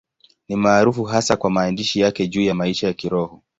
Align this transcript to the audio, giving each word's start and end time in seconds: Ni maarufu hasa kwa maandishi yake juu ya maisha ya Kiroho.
Ni 0.49 0.55
maarufu 0.55 1.03
hasa 1.03 1.35
kwa 1.37 1.49
maandishi 1.49 1.99
yake 1.99 2.27
juu 2.27 2.41
ya 2.41 2.55
maisha 2.55 2.87
ya 2.87 2.93
Kiroho. 2.93 3.43